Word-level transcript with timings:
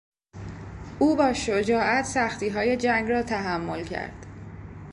او 0.99 1.15
با 1.15 1.33
شجاعت 1.33 2.05
سختیهای 2.05 2.77
جنگ 2.77 3.09
را 3.11 3.23
تحمل 3.23 3.83
کرد. 3.83 4.25